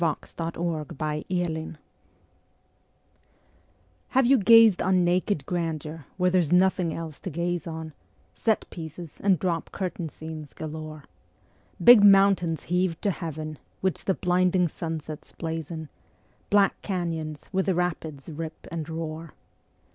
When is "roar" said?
18.89-19.35